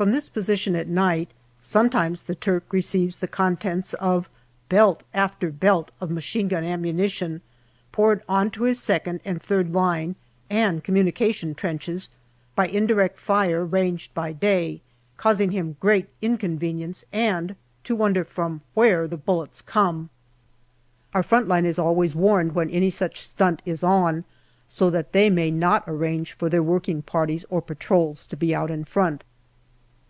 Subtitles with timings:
[0.00, 4.30] From this position at night sometimes the Turk receives the contents of
[4.70, 7.42] belt after belt of machine gun ammunition
[7.92, 10.16] poured on to his second and third line
[10.48, 12.08] and communication trenches
[12.56, 14.80] by indirect fire, ranged by day,
[15.18, 17.54] causing him great inconvenience and
[17.84, 20.08] to wonder from where the bullets come.
[21.12, 24.24] Our front line is always warned when any such stunt is on,
[24.66, 28.70] so that they may not arrange for their working parties or patrols to be out
[28.70, 29.24] in front.